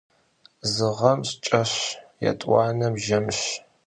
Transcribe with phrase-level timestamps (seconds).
[0.73, 1.73] Zı ğem şşç'eş,
[2.23, 3.39] yêt'uanem jjemş.